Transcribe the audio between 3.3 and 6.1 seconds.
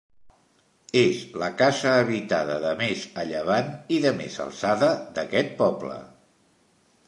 llevant i de més alçada d'aquest poble.